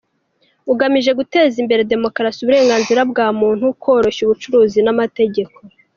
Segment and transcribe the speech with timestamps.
[0.71, 5.57] Ugamije guteza imbere demokarasi, uburenganzira bwa muntu, koroshya ubucuruzi n’amategeko.